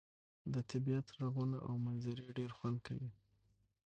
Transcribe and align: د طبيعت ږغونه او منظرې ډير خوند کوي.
د 0.53 0.55
طبيعت 0.69 1.07
ږغونه 1.17 1.57
او 1.67 1.73
منظرې 1.85 2.27
ډير 2.37 2.51
خوند 2.57 2.77
کوي. 2.87 3.09